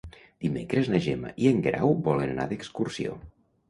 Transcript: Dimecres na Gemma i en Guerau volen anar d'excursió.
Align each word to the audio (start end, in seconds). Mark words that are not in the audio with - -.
Dimecres 0.45 0.89
na 0.93 1.03
Gemma 1.09 1.35
i 1.45 1.53
en 1.53 1.63
Guerau 1.69 1.97
volen 2.11 2.37
anar 2.37 2.53
d'excursió. 2.53 3.19